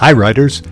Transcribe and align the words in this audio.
Hi, 0.00 0.12
writers. 0.12 0.62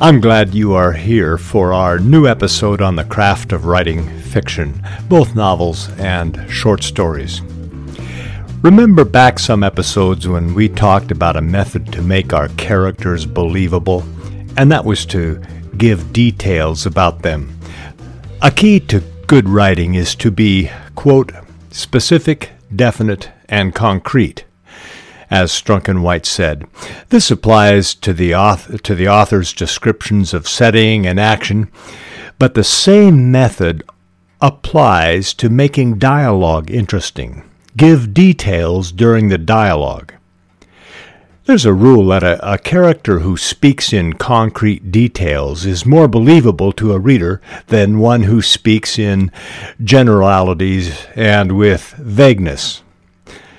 I'm 0.00 0.20
glad 0.20 0.52
you 0.52 0.74
are 0.74 0.92
here 0.92 1.38
for 1.38 1.72
our 1.72 2.00
new 2.00 2.26
episode 2.26 2.82
on 2.82 2.96
the 2.96 3.04
craft 3.04 3.52
of 3.52 3.66
writing 3.66 4.04
fiction, 4.18 4.84
both 5.08 5.36
novels 5.36 5.88
and 5.90 6.44
short 6.50 6.82
stories. 6.82 7.40
Remember 8.62 9.04
back 9.04 9.38
some 9.38 9.62
episodes 9.62 10.26
when 10.26 10.54
we 10.54 10.68
talked 10.68 11.12
about 11.12 11.36
a 11.36 11.40
method 11.40 11.92
to 11.92 12.02
make 12.02 12.32
our 12.32 12.48
characters 12.56 13.26
believable, 13.26 14.02
and 14.56 14.72
that 14.72 14.84
was 14.84 15.06
to 15.06 15.40
give 15.76 16.12
details 16.12 16.84
about 16.84 17.22
them. 17.22 17.56
A 18.42 18.50
key 18.50 18.80
to 18.80 19.04
good 19.28 19.48
writing 19.48 19.94
is 19.94 20.16
to 20.16 20.32
be, 20.32 20.68
quote, 20.96 21.30
specific, 21.70 22.50
definite, 22.74 23.30
and 23.48 23.72
concrete 23.72 24.46
as 25.30 25.50
Strunk 25.50 25.88
and 25.88 26.02
White 26.02 26.26
said. 26.26 26.66
This 27.08 27.30
applies 27.30 27.94
to 27.96 28.12
the, 28.12 28.34
author, 28.34 28.78
to 28.78 28.94
the 28.94 29.08
author's 29.08 29.52
descriptions 29.52 30.32
of 30.34 30.48
setting 30.48 31.06
and 31.06 31.20
action, 31.20 31.70
but 32.38 32.54
the 32.54 32.64
same 32.64 33.30
method 33.30 33.82
applies 34.40 35.34
to 35.34 35.48
making 35.48 35.98
dialogue 35.98 36.70
interesting. 36.70 37.42
Give 37.76 38.14
details 38.14 38.92
during 38.92 39.28
the 39.28 39.38
dialogue. 39.38 40.14
There's 41.48 41.64
a 41.64 41.72
rule 41.72 42.08
that 42.08 42.22
a, 42.22 42.52
a, 42.52 42.58
character 42.58 43.20
who 43.20 43.38
speaks 43.38 43.90
in 43.94 44.12
concrete 44.12 44.92
details 44.92 45.64
is 45.64 45.86
more 45.86 46.06
believable 46.06 46.72
to 46.72 46.92
a 46.92 46.98
reader 46.98 47.40
than 47.68 48.00
one 48.00 48.24
who 48.24 48.42
speaks 48.42 48.98
in 48.98 49.32
generalities 49.82 51.06
and 51.16 51.52
with 51.52 51.94
vagueness. 51.96 52.82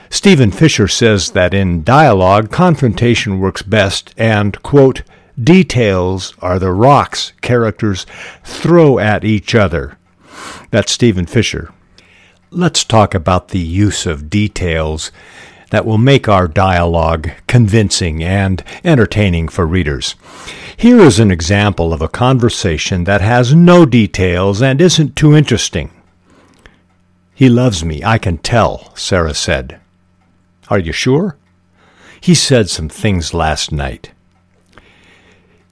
Stephen 0.09 0.51
Fisher 0.51 0.87
says 0.87 1.31
that 1.31 1.53
in 1.53 1.83
dialogue, 1.83 2.51
confrontation 2.51 3.39
works 3.39 3.61
best, 3.61 4.13
and, 4.17 4.61
quote, 4.63 5.03
details 5.41 6.33
are 6.41 6.59
the 6.59 6.71
rocks 6.71 7.33
characters 7.41 8.05
throw 8.43 8.99
at 8.99 9.23
each 9.23 9.53
other. 9.55 9.97
That's 10.71 10.91
Stephen 10.91 11.25
Fisher. 11.25 11.71
Let's 12.51 12.83
talk 12.83 13.13
about 13.13 13.49
the 13.49 13.59
use 13.59 14.05
of 14.05 14.29
details 14.29 15.11
that 15.69 15.85
will 15.85 15.99
make 15.99 16.27
our 16.27 16.47
dialogue 16.47 17.29
convincing 17.45 18.23
and 18.23 18.63
entertaining 18.83 19.47
for 19.47 19.67
readers. 19.67 20.15
Here 20.75 20.99
is 20.99 21.19
an 21.19 21.29
example 21.29 21.93
of 21.93 22.01
a 22.01 22.07
conversation 22.07 23.03
that 23.03 23.21
has 23.21 23.53
no 23.53 23.85
details 23.85 24.61
and 24.61 24.81
isn't 24.81 25.15
too 25.15 25.35
interesting. 25.35 25.91
He 27.35 27.49
loves 27.49 27.85
me, 27.85 28.03
I 28.03 28.17
can 28.17 28.39
tell, 28.39 28.95
Sarah 28.95 29.35
said. 29.35 29.79
Are 30.69 30.79
you 30.79 30.91
sure? 30.91 31.37
He 32.21 32.35
said 32.35 32.69
some 32.69 32.89
things 32.89 33.33
last 33.33 33.71
night. 33.71 34.11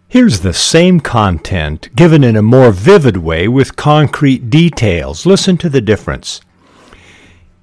Here's 0.09 0.39
the 0.39 0.53
same 0.53 1.01
content 1.01 1.93
given 1.95 2.23
in 2.23 2.37
a 2.37 2.41
more 2.41 2.71
vivid 2.71 3.17
way 3.17 3.47
with 3.47 3.75
concrete 3.75 4.49
details. 4.49 5.25
Listen 5.25 5.57
to 5.57 5.69
the 5.69 5.81
difference. 5.81 6.39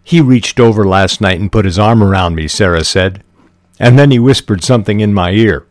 He 0.02 0.20
reached 0.20 0.60
over 0.60 0.84
last 0.84 1.22
night 1.22 1.40
and 1.40 1.50
put 1.50 1.64
his 1.64 1.78
arm 1.78 2.02
around 2.02 2.34
me, 2.34 2.46
Sarah 2.46 2.84
said, 2.84 3.24
and 3.80 3.98
then 3.98 4.10
he 4.10 4.18
whispered 4.18 4.62
something 4.62 5.00
in 5.00 5.14
my 5.14 5.30
ear. 5.30 5.66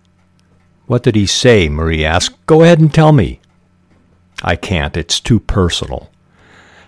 What 0.88 1.04
did 1.04 1.16
he 1.16 1.28
say? 1.28 1.70
Marie 1.70 2.04
asked. 2.04 2.44
Go 2.48 2.64
ahead 2.64 2.80
and 2.80 2.92
tell 2.92 3.14
me. 3.14 3.40
I 4.44 4.56
can't. 4.56 4.98
It's 4.98 5.20
too 5.20 5.40
personal. 5.40 6.10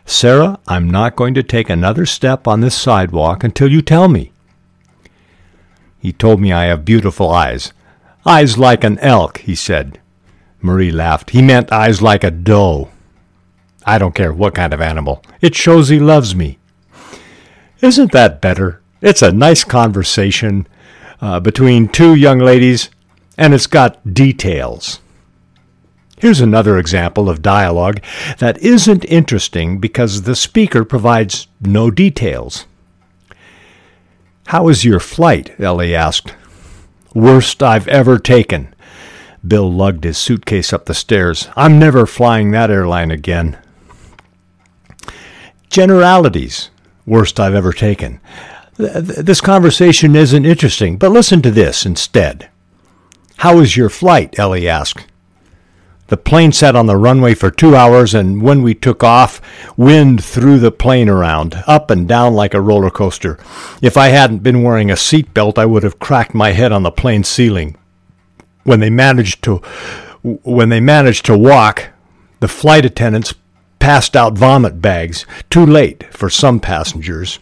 Sarah, 0.05 0.59
I'm 0.67 0.89
not 0.89 1.15
going 1.15 1.33
to 1.35 1.43
take 1.43 1.69
another 1.69 2.05
step 2.05 2.47
on 2.47 2.61
this 2.61 2.75
sidewalk 2.75 3.43
until 3.43 3.71
you 3.71 3.81
tell 3.81 4.07
me. 4.07 4.31
He 6.05 6.13
told 6.13 6.39
me 6.39 6.53
I 6.53 6.65
have 6.65 6.85
beautiful 6.85 7.31
eyes. 7.31 7.73
Eyes 8.27 8.59
like 8.59 8.83
an 8.83 8.99
elk, 8.99 9.39
he 9.39 9.55
said. 9.55 9.99
Marie 10.61 10.91
laughed. 10.91 11.31
He 11.31 11.41
meant 11.41 11.71
eyes 11.71 11.99
like 11.99 12.23
a 12.23 12.29
doe. 12.29 12.89
I 13.87 13.97
don't 13.97 14.13
care 14.13 14.31
what 14.31 14.53
kind 14.53 14.71
of 14.71 14.81
animal. 14.81 15.23
It 15.41 15.55
shows 15.55 15.89
he 15.89 15.97
loves 15.97 16.35
me. 16.35 16.59
Isn't 17.81 18.11
that 18.11 18.39
better? 18.39 18.83
It's 19.01 19.23
a 19.23 19.31
nice 19.31 19.63
conversation 19.63 20.67
uh, 21.21 21.39
between 21.39 21.87
two 21.87 22.13
young 22.13 22.37
ladies, 22.37 22.91
and 23.35 23.55
it's 23.55 23.65
got 23.65 24.13
details. 24.13 24.99
Here's 26.19 26.39
another 26.39 26.77
example 26.77 27.31
of 27.31 27.41
dialogue 27.41 27.99
that 28.37 28.59
isn't 28.59 29.05
interesting 29.05 29.79
because 29.79 30.21
the 30.21 30.35
speaker 30.35 30.85
provides 30.85 31.47
no 31.59 31.89
details. 31.89 32.67
How 34.47 34.63
was 34.63 34.85
your 34.85 34.99
flight? 34.99 35.59
Ellie 35.59 35.95
asked. 35.95 36.35
Worst 37.13 37.63
I've 37.63 37.87
ever 37.87 38.19
taken. 38.19 38.73
Bill 39.45 39.71
lugged 39.71 40.03
his 40.03 40.17
suitcase 40.17 40.71
up 40.73 40.85
the 40.85 40.93
stairs. 40.93 41.47
I'm 41.55 41.79
never 41.79 42.05
flying 42.05 42.51
that 42.51 42.69
airline 42.69 43.11
again. 43.11 43.57
Generalities. 45.69 46.69
Worst 47.05 47.39
I've 47.39 47.53
ever 47.55 47.73
taken. 47.73 48.19
This 48.77 49.41
conversation 49.41 50.15
isn't 50.15 50.45
interesting, 50.45 50.97
but 50.97 51.11
listen 51.11 51.41
to 51.43 51.51
this 51.51 51.85
instead. 51.85 52.49
How 53.37 53.57
was 53.57 53.77
your 53.77 53.89
flight? 53.89 54.37
Ellie 54.37 54.67
asked. 54.67 55.07
The 56.07 56.17
plane 56.17 56.51
sat 56.51 56.75
on 56.75 56.85
the 56.85 56.97
runway 56.97 57.33
for 57.33 57.49
two 57.49 57.75
hours, 57.75 58.13
and 58.13 58.39
when 58.39 58.61
we 58.61 58.75
took 58.75 59.03
off, 59.03 59.41
wind 59.75 60.23
threw 60.23 60.59
the 60.59 60.71
plane 60.71 61.09
around, 61.09 61.63
up 61.65 61.89
and 61.89 62.07
down 62.07 62.35
like 62.35 62.53
a 62.53 62.61
roller 62.61 62.91
coaster. 62.91 63.39
If 63.81 63.97
I 63.97 64.09
hadn't 64.09 64.43
been 64.43 64.61
wearing 64.61 64.91
a 64.91 64.97
seat 64.97 65.33
belt, 65.33 65.57
I 65.57 65.65
would 65.65 65.81
have 65.81 65.97
cracked 65.97 66.35
my 66.35 66.51
head 66.51 66.71
on 66.71 66.83
the 66.83 66.91
plane 66.91 67.23
ceiling. 67.23 67.75
When 68.63 68.81
they 68.81 68.91
managed 68.91 69.43
to, 69.45 69.57
when 70.21 70.69
they 70.69 70.79
managed 70.79 71.25
to 71.25 71.37
walk, 71.37 71.89
the 72.39 72.47
flight 72.47 72.85
attendants 72.85 73.33
passed 73.79 74.15
out 74.15 74.37
vomit 74.37 74.81
bags, 74.81 75.25
too 75.49 75.65
late 75.65 76.03
for 76.13 76.29
some 76.29 76.59
passengers. 76.59 77.39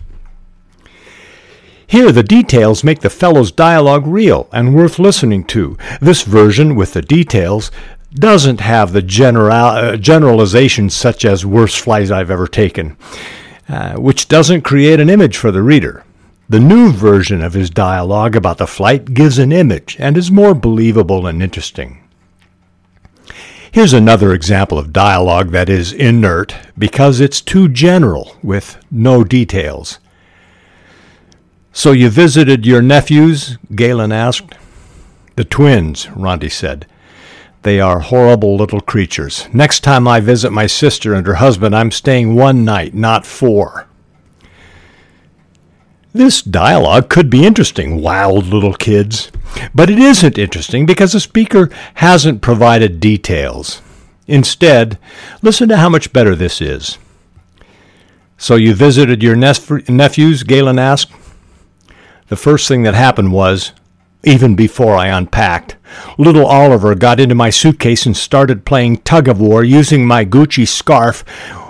Here, 1.85 2.13
the 2.13 2.23
details 2.23 2.83
make 2.83 3.01
the 3.01 3.09
fellow's 3.09 3.51
dialogue 3.51 4.07
real 4.07 4.49
and 4.51 4.73
worth 4.73 4.99
listening 4.99 5.43
to. 5.45 5.77
This 6.01 6.23
version, 6.23 6.75
with 6.75 6.93
the 6.93 7.01
details, 7.01 7.71
doesn't 8.15 8.59
have 8.59 8.93
the 8.93 9.01
general, 9.01 9.51
uh, 9.51 9.97
generalizations 9.97 10.95
such 10.95 11.25
as 11.25 11.45
worst 11.45 11.79
flights 11.79 12.11
I've 12.11 12.31
ever 12.31 12.47
taken, 12.47 12.97
uh, 13.67 13.95
which 13.95 14.27
doesn't 14.27 14.61
create 14.61 14.99
an 14.99 15.09
image 15.09 15.37
for 15.37 15.51
the 15.51 15.63
reader. 15.63 16.03
The 16.49 16.59
new 16.59 16.91
version 16.91 17.41
of 17.41 17.53
his 17.53 17.69
dialogue 17.69 18.35
about 18.35 18.57
the 18.57 18.67
flight 18.67 19.13
gives 19.13 19.39
an 19.39 19.51
image 19.51 19.95
and 19.99 20.17
is 20.17 20.29
more 20.29 20.53
believable 20.53 21.25
and 21.25 21.41
interesting. 21.41 21.99
Here's 23.71 23.93
another 23.93 24.33
example 24.33 24.77
of 24.77 24.93
dialogue 24.93 25.49
that 25.49 25.67
is 25.67 25.93
inert 25.93 26.55
because 26.77 27.19
it's 27.19 27.41
too 27.41 27.67
general 27.67 28.35
with 28.43 28.77
no 28.91 29.23
details. 29.23 29.97
So 31.71 31.91
you 31.91 32.09
visited 32.09 32.67
your 32.67 32.83
nephews? 32.83 33.57
Galen 33.73 34.11
asked. 34.11 34.53
The 35.37 35.43
twins, 35.43 36.05
Ronti 36.05 36.51
said. 36.51 36.85
They 37.63 37.79
are 37.79 37.99
horrible 37.99 38.57
little 38.57 38.81
creatures. 38.81 39.47
Next 39.53 39.79
time 39.79 40.07
I 40.07 40.19
visit 40.19 40.51
my 40.51 40.67
sister 40.67 41.13
and 41.13 41.25
her 41.25 41.35
husband, 41.35 41.73
I'm 41.75 41.91
staying 41.91 42.35
one 42.35 42.65
night, 42.65 42.93
not 42.93 43.25
four. 43.25 43.87
This 46.11 46.41
dialogue 46.41 47.09
could 47.09 47.29
be 47.29 47.45
interesting, 47.45 48.01
wild 48.01 48.45
little 48.47 48.73
kids, 48.73 49.31
but 49.73 49.89
it 49.89 49.97
isn't 49.97 50.37
interesting 50.37 50.85
because 50.85 51.13
the 51.13 51.19
speaker 51.19 51.69
hasn't 51.95 52.41
provided 52.41 52.99
details. 52.99 53.81
Instead, 54.27 54.99
listen 55.41 55.69
to 55.69 55.77
how 55.77 55.89
much 55.89 56.13
better 56.13 56.35
this 56.35 56.61
is. 56.61 56.97
So 58.37 58.55
you 58.55 58.75
visited 58.75 59.23
your 59.23 59.35
nephews? 59.35 60.43
Galen 60.43 60.79
asked. 60.79 61.11
The 62.27 62.35
first 62.35 62.67
thing 62.67 62.83
that 62.83 62.93
happened 62.93 63.31
was 63.31 63.71
even 64.23 64.55
before 64.55 64.95
I 64.95 65.07
unpacked. 65.07 65.75
Little 66.17 66.45
Oliver 66.45 66.95
got 66.95 67.19
into 67.19 67.35
my 67.35 67.49
suitcase 67.49 68.05
and 68.05 68.15
started 68.15 68.65
playing 68.65 68.97
tug 68.97 69.27
of 69.27 69.39
war 69.39 69.63
using 69.63 70.07
my 70.07 70.25
Gucci 70.25 70.67
scarf 70.67 71.23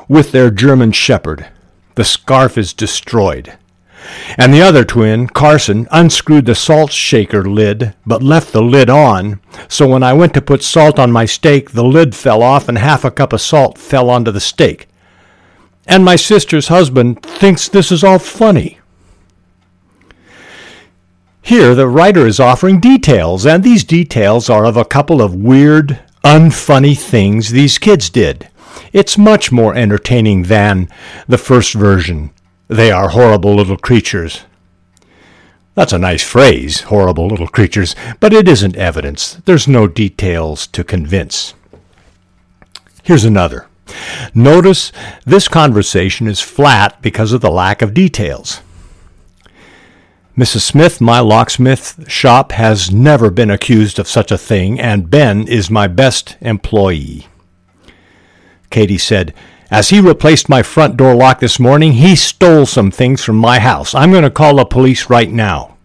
with 0.07 0.31
their 0.31 0.51
German 0.51 0.91
shepherd. 0.91 1.47
The 1.95 2.03
scarf 2.03 2.57
is 2.57 2.73
destroyed. 2.73 3.57
And 4.37 4.53
the 4.53 4.61
other 4.61 4.83
twin, 4.83 5.27
Carson, 5.27 5.87
unscrewed 5.91 6.45
the 6.45 6.55
salt 6.55 6.91
shaker 6.91 7.43
lid, 7.43 7.93
but 8.05 8.21
left 8.21 8.51
the 8.51 8.61
lid 8.61 8.89
on, 8.89 9.39
so 9.69 9.87
when 9.87 10.03
I 10.03 10.13
went 10.13 10.33
to 10.33 10.41
put 10.41 10.61
salt 10.61 10.99
on 10.99 11.11
my 11.11 11.25
steak, 11.25 11.71
the 11.71 11.83
lid 11.83 12.13
fell 12.15 12.43
off 12.43 12.67
and 12.67 12.77
half 12.77 13.05
a 13.05 13.11
cup 13.11 13.31
of 13.31 13.41
salt 13.41 13.77
fell 13.77 14.09
onto 14.09 14.31
the 14.31 14.41
steak. 14.41 14.87
And 15.87 16.03
my 16.03 16.15
sister's 16.15 16.67
husband 16.67 17.23
thinks 17.23 17.67
this 17.67 17.91
is 17.91 18.03
all 18.03 18.19
funny. 18.19 18.79
Here, 21.45 21.75
the 21.75 21.89
writer 21.89 22.25
is 22.25 22.39
offering 22.39 22.79
details, 22.79 23.45
and 23.45 23.63
these 23.65 23.83
details 23.83 24.49
are 24.49 24.63
of 24.63 24.77
a 24.77 24.85
couple 24.85 25.21
of 25.21 25.35
weird, 25.35 25.99
unfunny 26.23 26.97
things 26.97 27.49
these 27.49 27.77
kids 27.77 28.09
did. 28.09 28.47
It's 28.93 29.17
much 29.17 29.51
more 29.51 29.75
entertaining 29.75 30.43
than 30.43 30.87
the 31.27 31.37
first 31.37 31.73
version. 31.73 32.31
They 32.69 32.91
are 32.91 33.09
horrible 33.09 33.55
little 33.55 33.75
creatures. 33.75 34.45
That's 35.75 35.91
a 35.91 35.99
nice 35.99 36.23
phrase, 36.23 36.81
horrible 36.81 37.27
little 37.27 37.49
creatures, 37.49 37.93
but 38.21 38.31
it 38.31 38.47
isn't 38.47 38.77
evidence. 38.77 39.41
There's 39.43 39.67
no 39.67 39.85
details 39.85 40.65
to 40.67 40.83
convince. 40.85 41.55
Here's 43.03 43.25
another. 43.25 43.67
Notice 44.33 44.93
this 45.25 45.49
conversation 45.49 46.25
is 46.25 46.39
flat 46.39 47.01
because 47.01 47.33
of 47.33 47.41
the 47.41 47.51
lack 47.51 47.81
of 47.81 47.93
details. 47.93 48.61
Mrs. 50.35 50.61
Smith, 50.61 50.99
my 50.99 51.19
locksmith 51.19 52.09
shop 52.09 52.53
has 52.53 52.91
never 52.91 53.29
been 53.29 53.51
accused 53.51 53.99
of 53.99 54.07
such 54.07 54.31
a 54.31 54.37
thing, 54.37 54.79
and 54.79 55.11
Ben 55.11 55.47
is 55.47 55.69
my 55.69 55.85
best 55.85 56.37
employee. 56.41 57.27
Katie 58.71 58.97
said, 58.97 59.31
As 59.69 59.89
he 59.89 59.99
replaced 59.99 60.49
my 60.49 60.63
front 60.63 60.97
door 60.97 61.13
lock 61.13 61.39
this 61.39 61.59
morning, 61.59 61.93
he 61.93 62.15
stole 62.15 62.65
some 62.65 62.89
things 62.89 63.23
from 63.23 63.35
my 63.35 63.59
house. 63.59 63.93
I'm 63.93 64.09
going 64.09 64.23
to 64.23 64.31
call 64.31 64.55
the 64.55 64.65
police 64.65 65.07
right 65.07 65.29
now. 65.29 65.77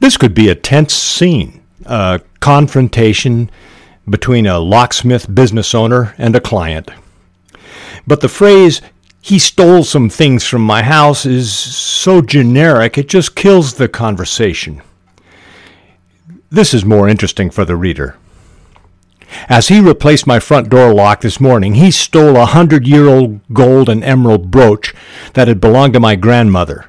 This 0.00 0.16
could 0.16 0.32
be 0.32 0.48
a 0.48 0.54
tense 0.54 0.94
scene, 0.94 1.62
a 1.84 2.22
confrontation 2.40 3.50
between 4.08 4.46
a 4.46 4.58
locksmith 4.60 5.34
business 5.34 5.74
owner 5.74 6.14
and 6.16 6.34
a 6.34 6.40
client. 6.40 6.90
But 8.06 8.22
the 8.22 8.30
phrase, 8.30 8.80
he 9.28 9.38
stole 9.38 9.84
some 9.84 10.08
things 10.08 10.46
from 10.46 10.62
my 10.62 10.82
house, 10.82 11.26
is 11.26 11.52
so 11.52 12.22
generic 12.22 12.96
it 12.96 13.10
just 13.10 13.36
kills 13.36 13.74
the 13.74 13.86
conversation. 13.86 14.80
This 16.48 16.72
is 16.72 16.82
more 16.82 17.10
interesting 17.10 17.50
for 17.50 17.66
the 17.66 17.76
reader. 17.76 18.16
As 19.50 19.68
he 19.68 19.80
replaced 19.80 20.26
my 20.26 20.40
front 20.40 20.70
door 20.70 20.94
lock 20.94 21.20
this 21.20 21.38
morning, 21.38 21.74
he 21.74 21.90
stole 21.90 22.38
a 22.38 22.46
hundred 22.46 22.86
year 22.86 23.06
old 23.06 23.40
gold 23.52 23.90
and 23.90 24.02
emerald 24.02 24.50
brooch 24.50 24.94
that 25.34 25.46
had 25.46 25.60
belonged 25.60 25.92
to 25.92 26.00
my 26.00 26.16
grandmother, 26.16 26.86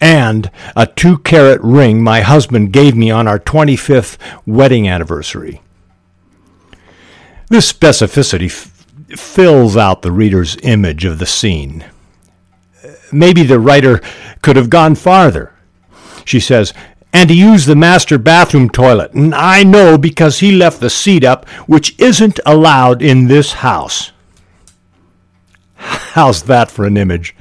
and 0.00 0.48
a 0.76 0.86
two 0.86 1.18
carat 1.18 1.60
ring 1.60 2.04
my 2.04 2.20
husband 2.20 2.72
gave 2.72 2.94
me 2.94 3.10
on 3.10 3.26
our 3.26 3.40
25th 3.40 4.16
wedding 4.46 4.86
anniversary. 4.86 5.60
This 7.48 7.72
specificity 7.72 8.48
fills 9.18 9.76
out 9.76 10.02
the 10.02 10.12
reader's 10.12 10.56
image 10.62 11.04
of 11.04 11.18
the 11.18 11.26
scene. 11.26 11.84
Maybe 13.12 13.42
the 13.42 13.58
writer 13.58 14.00
could 14.42 14.56
have 14.56 14.70
gone 14.70 14.94
farther. 14.94 15.52
She 16.24 16.40
says, 16.40 16.72
and 17.12 17.28
he 17.28 17.40
used 17.40 17.66
the 17.66 17.74
master 17.74 18.18
bathroom 18.18 18.70
toilet, 18.70 19.12
and 19.14 19.34
I 19.34 19.64
know 19.64 19.98
because 19.98 20.38
he 20.38 20.52
left 20.52 20.80
the 20.80 20.90
seat 20.90 21.24
up, 21.24 21.48
which 21.66 21.98
isn't 21.98 22.38
allowed 22.46 23.02
in 23.02 23.26
this 23.26 23.54
house. 23.54 24.12
How's 25.74 26.44
that 26.44 26.70
for 26.70 26.84
an 26.84 26.96
image? 26.96 27.34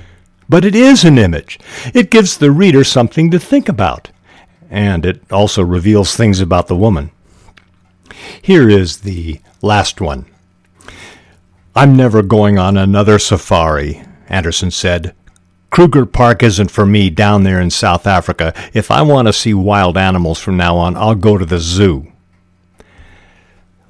But 0.47 0.65
it 0.65 0.73
is 0.73 1.03
an 1.03 1.19
image. 1.19 1.59
It 1.93 2.09
gives 2.09 2.37
the 2.37 2.51
reader 2.51 2.83
something 2.83 3.29
to 3.29 3.39
think 3.39 3.69
about, 3.69 4.09
and 4.71 5.05
it 5.05 5.21
also 5.31 5.63
reveals 5.63 6.15
things 6.15 6.41
about 6.41 6.67
the 6.67 6.75
woman. 6.75 7.11
Here 8.41 8.67
is 8.67 9.01
the 9.01 9.39
Last 9.61 9.99
one. 9.99 10.25
I'm 11.75 11.95
never 11.95 12.23
going 12.23 12.57
on 12.57 12.77
another 12.77 13.19
safari, 13.19 14.01
Anderson 14.27 14.71
said. 14.71 15.15
Kruger 15.69 16.05
Park 16.05 16.41
isn't 16.41 16.71
for 16.71 16.85
me 16.85 17.11
down 17.11 17.43
there 17.43 17.61
in 17.61 17.69
South 17.69 18.07
Africa. 18.07 18.53
If 18.73 18.89
I 18.89 19.03
want 19.03 19.27
to 19.27 19.33
see 19.33 19.53
wild 19.53 19.97
animals 19.97 20.39
from 20.39 20.57
now 20.57 20.77
on, 20.77 20.97
I'll 20.97 21.15
go 21.15 21.37
to 21.37 21.45
the 21.45 21.59
zoo. 21.59 22.11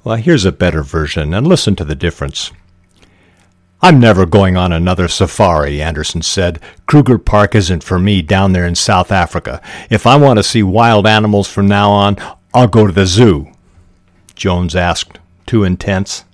Well, 0.04 0.16
here's 0.16 0.44
a 0.44 0.52
better 0.52 0.82
version, 0.82 1.32
and 1.32 1.46
listen 1.46 1.74
to 1.76 1.84
the 1.84 1.94
difference. 1.94 2.52
I'm 3.82 3.98
never 3.98 4.26
going 4.26 4.58
on 4.58 4.72
another 4.72 5.08
safari, 5.08 5.80
Anderson 5.80 6.20
said. 6.20 6.60
Kruger 6.86 7.16
Park 7.16 7.54
isn't 7.54 7.82
for 7.82 7.98
me 7.98 8.20
down 8.20 8.52
there 8.52 8.66
in 8.66 8.74
South 8.74 9.10
Africa. 9.10 9.62
If 9.88 10.06
I 10.06 10.16
want 10.16 10.38
to 10.38 10.42
see 10.42 10.62
wild 10.62 11.06
animals 11.06 11.48
from 11.48 11.66
now 11.66 11.90
on, 11.90 12.18
I'll 12.52 12.68
go 12.68 12.86
to 12.86 12.92
the 12.92 13.06
zoo. 13.06 13.50
Jones 14.34 14.76
asked 14.76 15.18
too 15.46 15.64
intense. 15.64 16.24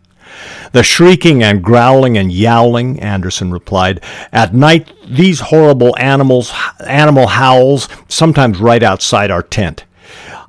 The 0.72 0.82
shrieking 0.82 1.42
and 1.42 1.62
growling 1.62 2.18
and 2.18 2.32
yowling, 2.32 3.00
Anderson 3.00 3.52
replied. 3.52 4.02
At 4.32 4.54
night, 4.54 4.92
these 5.06 5.40
horrible 5.40 5.96
animals, 5.98 6.52
animal 6.86 7.26
howls, 7.26 7.88
sometimes 8.08 8.58
right 8.58 8.82
outside 8.82 9.30
our 9.30 9.42
tent. 9.42 9.84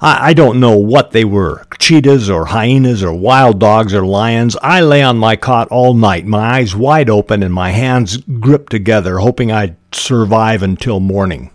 I, 0.02 0.30
I 0.30 0.34
don't 0.34 0.60
know 0.60 0.78
what 0.78 1.12
they 1.12 1.26
were 1.26 1.66
cheetahs 1.80 2.30
or 2.30 2.46
hyenas 2.46 3.04
or 3.04 3.14
wild 3.14 3.60
dogs 3.60 3.94
or 3.94 4.06
lions. 4.06 4.58
I 4.62 4.82
lay 4.82 5.02
on 5.02 5.18
my 5.18 5.36
cot 5.36 5.68
all 5.70 5.94
night, 5.94 6.26
my 6.26 6.58
eyes 6.58 6.76
wide 6.76 7.10
open 7.10 7.44
and 7.44 7.54
my 7.54 7.72
hands 7.72 8.18
gripped 8.18 8.72
together, 8.72 9.20
hoping 9.20 9.52
I'd 9.52 9.78
survive 9.92 10.64
until 10.64 11.00
morning. 11.00 11.52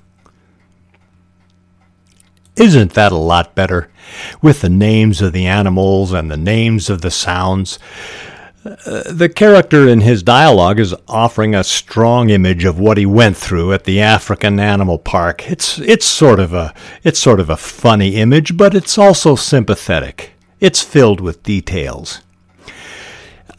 Isn't 2.62 2.92
that 2.92 3.10
a 3.10 3.16
lot 3.16 3.56
better? 3.56 3.90
With 4.40 4.60
the 4.60 4.68
names 4.68 5.20
of 5.20 5.32
the 5.32 5.46
animals 5.46 6.12
and 6.12 6.30
the 6.30 6.36
names 6.36 6.88
of 6.88 7.00
the 7.00 7.10
sounds. 7.10 7.80
Uh, 8.64 9.02
the 9.10 9.28
character 9.28 9.88
in 9.88 10.02
his 10.02 10.22
dialogue 10.22 10.78
is 10.78 10.94
offering 11.08 11.56
a 11.56 11.64
strong 11.64 12.30
image 12.30 12.64
of 12.64 12.78
what 12.78 12.98
he 12.98 13.04
went 13.04 13.36
through 13.36 13.72
at 13.72 13.82
the 13.82 14.00
African 14.00 14.60
Animal 14.60 14.98
Park. 14.98 15.50
It's 15.50 15.80
it's 15.80 16.06
sort 16.06 16.38
of 16.38 16.54
a 16.54 16.72
it's 17.02 17.18
sort 17.18 17.40
of 17.40 17.50
a 17.50 17.56
funny 17.56 18.14
image, 18.14 18.56
but 18.56 18.76
it's 18.76 18.96
also 18.96 19.34
sympathetic. 19.34 20.34
It's 20.60 20.82
filled 20.82 21.20
with 21.20 21.42
details. 21.42 22.20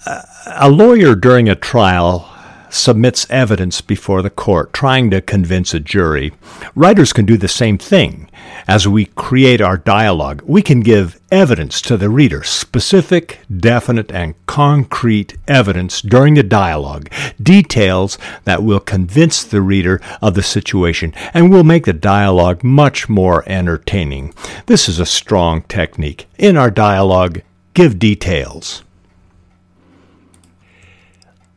Uh, 0.06 0.22
a 0.48 0.70
lawyer 0.70 1.14
during 1.14 1.50
a 1.50 1.56
trial 1.56 2.33
submits 2.74 3.30
evidence 3.30 3.82
before 3.82 4.22
the 4.22 4.30
court, 4.30 4.74
trying 4.74 5.10
to 5.12 5.22
convince 5.22 5.74
a 5.74 5.80
jury. 5.80 6.34
Writers 6.76 7.14
can 7.14 7.26
do 7.26 7.38
the 7.38 7.48
same 7.48 7.78
thing. 7.78 8.30
As 8.68 8.88
we 8.88 9.06
create 9.06 9.62
our 9.62 9.78
dialogue, 9.78 10.42
we 10.46 10.62
can 10.62 10.80
give 10.80 11.20
evidence 11.32 11.82
to 11.82 11.98
the 11.98 12.10
reader, 12.10 12.44
specific, 12.44 13.40
definite, 13.56 14.12
and 14.12 14.34
concrete 14.46 15.38
evidence 15.48 16.02
during 16.02 16.34
the 16.34 16.44
dialogue, 16.44 17.10
details 17.42 18.18
that 18.46 18.64
will 18.64 18.80
convince 18.80 19.44
the 19.44 19.62
reader 19.62 20.02
of 20.22 20.34
the 20.34 20.44
situation 20.44 21.14
and 21.34 21.52
will 21.52 21.64
make 21.64 21.86
the 21.86 21.94
dialogue 21.94 22.64
much 22.64 23.08
more 23.08 23.44
entertaining. 23.48 24.34
This 24.66 24.90
is 24.90 25.00
a 25.00 25.06
strong 25.06 25.62
technique. 25.64 26.28
In 26.38 26.58
our 26.58 26.72
dialogue, 26.72 27.42
give 27.74 28.00
details 28.00 28.84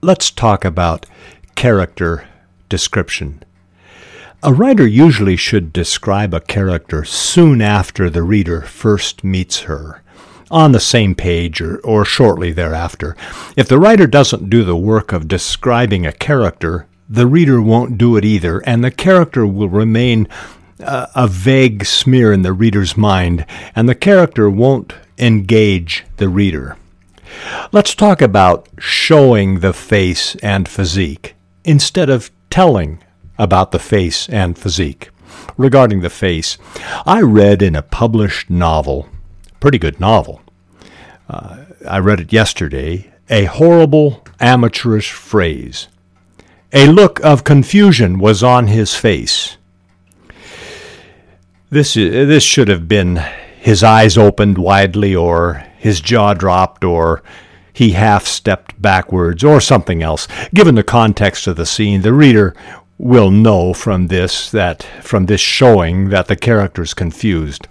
let's 0.07 0.31
talk 0.31 0.65
about 0.65 1.05
character 1.57 2.29
description. 2.69 3.43
A 4.41 4.53
writer 4.53 4.87
usually 4.87 5.35
should 5.35 5.73
describe 5.73 6.33
a 6.33 6.41
character 6.41 7.05
soon 7.05 7.61
after 7.61 8.09
the 8.09 8.23
reader 8.23 8.63
first 8.63 9.25
meets 9.25 9.63
her, 9.63 10.03
on 10.49 10.71
the 10.71 10.79
same 10.79 11.17
page 11.17 11.61
or, 11.61 11.79
or 11.79 12.05
shortly 12.05 12.53
thereafter. 12.53 13.17
If 13.57 13.67
the 13.67 13.81
writer 13.81 14.07
doesn't 14.07 14.49
do 14.49 14.63
the 14.63 14.77
work 14.77 15.13
of 15.13 15.27
describing 15.27 16.07
a 16.07 16.13
character, 16.13 16.87
the 17.09 17.27
reader 17.27 17.61
won't 17.61 17.99
do 17.99 18.17
it 18.17 18.25
either, 18.25 18.61
and 18.61 18.85
the 18.85 18.93
character 18.93 19.45
will 19.45 19.69
remain 19.69 20.29
a 20.79 21.27
vague 21.27 21.85
smear 21.85 22.33
in 22.33 22.43
the 22.43 22.53
reader's 22.53 22.97
mind, 22.97 23.45
and 23.75 23.89
the 23.89 23.95
character 23.97 24.49
won't 24.49 24.95
engage 25.19 26.05
the 26.19 26.29
reader. 26.29 26.77
Let's 27.73 27.95
talk 27.95 28.23
about 28.23 28.69
showing 28.79 29.61
the 29.61 29.73
face 29.73 30.37
and 30.37 30.69
physique 30.69 31.35
instead 31.65 32.09
of 32.09 32.31
telling 32.51 33.03
about 33.39 33.73
the 33.73 33.79
face 33.79 34.29
and 34.29 34.57
physique. 34.57 35.11
Regarding 35.57 36.01
the 36.01 36.11
face, 36.11 36.59
I 37.05 37.21
read 37.23 37.63
in 37.63 37.75
a 37.75 37.83
published 37.83 38.51
novel, 38.51 39.09
pretty 39.61 39.79
good 39.79 40.01
novel, 40.01 40.43
uh, 41.29 41.65
I 41.89 41.99
read 41.99 42.21
it 42.21 42.33
yesterday, 42.33 43.13
a 43.29 43.45
horrible 43.45 44.25
amateurish 44.41 45.13
phrase. 45.13 45.89
A 46.73 46.87
look 46.87 47.21
of 47.21 47.45
confusion 47.45 48.19
was 48.19 48.43
on 48.43 48.67
his 48.69 48.95
face. 48.95 49.57
This, 51.71 51.95
this 51.95 52.45
should 52.45 52.69
have 52.69 52.87
been 52.87 53.23
his 53.67 53.83
eyes 53.83 54.17
opened 54.17 54.57
widely 54.57 55.13
or 55.13 55.55
his 55.77 56.01
jaw 56.01 56.33
dropped 56.33 56.85
or 56.85 57.21
he 57.73 57.91
half 57.91 58.25
stepped 58.25 58.81
backwards 58.81 59.43
or 59.43 59.61
something 59.61 60.05
else. 60.05 60.29
Given 60.55 60.77
the 60.77 60.85
context 60.85 61.49
of 61.49 61.57
the 61.57 61.67
scene, 61.67 62.03
the 62.03 62.13
reader 62.13 62.55
will 62.97 63.33
know 63.33 63.75
from 63.75 64.07
this 64.07 64.53
that 64.53 64.85
from 65.03 65.27
this 65.27 65.41
showing 65.41 66.11
that 66.11 66.29
the 66.29 66.37
character 66.37 66.83
is 66.83 66.95
confused. 66.95 67.67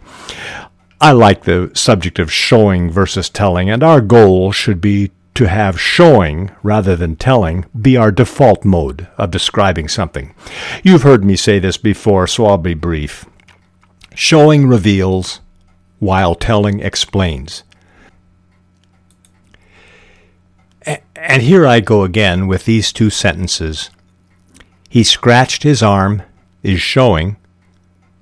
I 0.99 1.13
like 1.13 1.45
the 1.45 1.71
subject 1.73 2.19
of 2.19 2.29
showing 2.29 2.91
versus 2.91 3.29
telling, 3.29 3.69
and 3.69 3.81
our 3.81 4.01
goal 4.01 4.51
should 4.51 4.81
be 4.81 5.11
to 5.35 5.47
have 5.47 5.79
showing 5.79 6.51
rather 6.61 6.97
than 6.97 7.15
telling 7.15 7.67
be 7.81 7.95
our 7.95 8.11
default 8.11 8.65
mode 8.65 9.07
of 9.17 9.31
describing 9.31 9.87
something. 9.87 10.35
You've 10.83 11.03
heard 11.03 11.23
me 11.23 11.37
say 11.37 11.57
this 11.57 11.77
before, 11.77 12.27
so 12.27 12.47
I'll 12.47 12.57
be 12.57 12.73
brief. 12.73 13.25
Showing 14.13 14.67
reveals, 14.67 15.39
while 15.99 16.35
telling 16.35 16.79
explains. 16.79 17.63
And 21.15 21.41
here 21.41 21.65
I 21.65 21.79
go 21.79 22.03
again 22.03 22.47
with 22.47 22.65
these 22.65 22.93
two 22.93 23.09
sentences. 23.09 23.89
He 24.89 25.03
scratched 25.03 25.63
his 25.63 25.81
arm, 25.81 26.21
is 26.61 26.79
showing. 26.79 27.37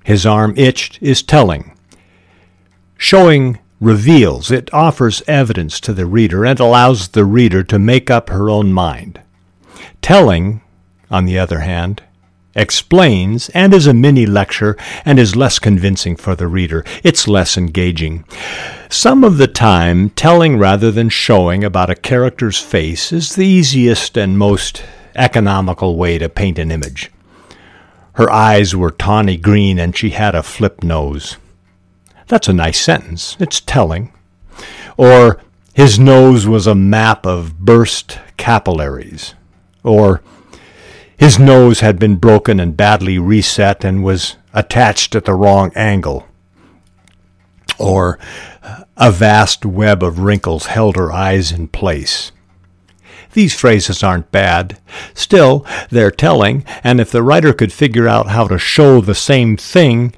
his 0.04 0.26
arm 0.26 0.54
itched 0.56 0.98
is 1.02 1.22
telling. 1.22 1.72
Showing 2.96 3.58
reveals, 3.80 4.50
it 4.50 4.72
offers 4.72 5.22
evidence 5.26 5.80
to 5.80 5.92
the 5.92 6.06
reader 6.06 6.44
and 6.44 6.60
allows 6.60 7.08
the 7.08 7.24
reader 7.24 7.62
to 7.64 7.78
make 7.78 8.10
up 8.10 8.28
her 8.28 8.48
own 8.48 8.72
mind. 8.72 9.20
Telling, 10.00 10.60
on 11.10 11.24
the 11.24 11.38
other 11.38 11.60
hand, 11.60 12.02
explains 12.54 13.48
and 13.50 13.74
is 13.74 13.86
a 13.86 13.94
mini 13.94 14.26
lecture 14.26 14.76
and 15.04 15.18
is 15.18 15.36
less 15.36 15.58
convincing 15.58 16.16
for 16.16 16.34
the 16.34 16.46
reader. 16.46 16.84
It's 17.02 17.28
less 17.28 17.56
engaging. 17.56 18.24
Some 18.88 19.24
of 19.24 19.38
the 19.38 19.48
time, 19.48 20.10
telling 20.10 20.58
rather 20.58 20.90
than 20.90 21.08
showing 21.08 21.64
about 21.64 21.90
a 21.90 21.94
character's 21.94 22.60
face 22.60 23.12
is 23.12 23.34
the 23.34 23.46
easiest 23.46 24.16
and 24.16 24.38
most 24.38 24.84
economical 25.16 25.96
way 25.96 26.18
to 26.18 26.28
paint 26.28 26.58
an 26.58 26.70
image. 26.70 27.10
Her 28.14 28.30
eyes 28.30 28.76
were 28.76 28.92
tawny 28.92 29.36
green 29.36 29.78
and 29.78 29.96
she 29.96 30.10
had 30.10 30.34
a 30.34 30.42
flip 30.42 30.84
nose. 30.84 31.36
That's 32.28 32.48
a 32.48 32.52
nice 32.52 32.80
sentence. 32.80 33.36
It's 33.40 33.60
telling. 33.60 34.12
Or, 34.96 35.40
his 35.74 35.98
nose 35.98 36.46
was 36.46 36.68
a 36.68 36.74
map 36.74 37.26
of 37.26 37.58
burst 37.58 38.20
capillaries. 38.36 39.34
Or, 39.82 40.22
his 41.16 41.38
nose 41.38 41.80
had 41.80 41.98
been 41.98 42.16
broken 42.16 42.60
and 42.60 42.76
badly 42.76 43.18
reset 43.18 43.84
and 43.84 44.04
was 44.04 44.36
attached 44.52 45.14
at 45.14 45.24
the 45.24 45.34
wrong 45.34 45.72
angle. 45.74 46.26
Or, 47.78 48.18
a 48.96 49.10
vast 49.10 49.64
web 49.64 50.02
of 50.02 50.20
wrinkles 50.20 50.66
held 50.66 50.96
her 50.96 51.12
eyes 51.12 51.50
in 51.50 51.68
place. 51.68 52.30
These 53.32 53.54
phrases 53.54 54.02
aren't 54.02 54.30
bad. 54.30 54.80
Still, 55.12 55.66
they're 55.90 56.12
telling, 56.12 56.64
and 56.84 57.00
if 57.00 57.10
the 57.10 57.22
writer 57.22 57.52
could 57.52 57.72
figure 57.72 58.06
out 58.06 58.28
how 58.28 58.46
to 58.46 58.58
show 58.58 59.00
the 59.00 59.14
same 59.14 59.56
thing, 59.56 60.14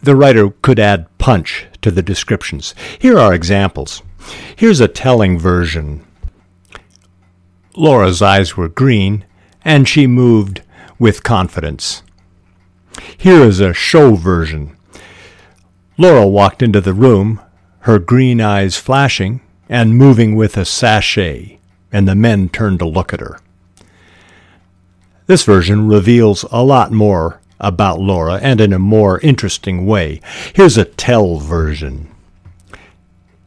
the 0.00 0.14
writer 0.14 0.50
could 0.50 0.78
add 0.78 1.06
punch 1.18 1.66
to 1.82 1.90
the 1.90 2.02
descriptions. 2.02 2.74
Here 2.98 3.18
are 3.18 3.34
examples. 3.34 4.02
Here's 4.54 4.80
a 4.80 4.88
telling 4.88 5.38
version. 5.38 6.06
Laura's 7.76 8.22
eyes 8.22 8.56
were 8.56 8.68
green, 8.68 9.24
and 9.64 9.88
she 9.88 10.06
moved 10.06 10.62
with 10.98 11.22
confidence. 11.22 12.02
Here 13.16 13.42
is 13.42 13.60
a 13.60 13.72
show 13.72 14.14
version. 14.14 14.76
Laura 15.96 16.26
walked 16.26 16.62
into 16.62 16.80
the 16.80 16.92
room, 16.92 17.40
her 17.80 17.98
green 17.98 18.40
eyes 18.40 18.76
flashing 18.76 19.40
and 19.68 19.96
moving 19.96 20.36
with 20.36 20.56
a 20.56 20.64
sashay, 20.64 21.58
and 21.92 22.06
the 22.06 22.14
men 22.14 22.48
turned 22.48 22.78
to 22.80 22.86
look 22.86 23.12
at 23.12 23.20
her. 23.20 23.38
This 25.26 25.44
version 25.44 25.88
reveals 25.88 26.44
a 26.50 26.62
lot 26.62 26.92
more 26.92 27.40
about 27.58 28.00
Laura 28.00 28.34
and 28.42 28.60
in 28.60 28.72
a 28.72 28.78
more 28.78 29.20
interesting 29.20 29.86
way. 29.86 30.20
Here's 30.54 30.76
a 30.76 30.84
tell 30.84 31.38
version. 31.38 32.14